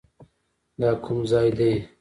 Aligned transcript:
دا 0.79 0.89
کوم 1.03 1.19
ځاى 1.31 1.49
دى. 1.57 1.71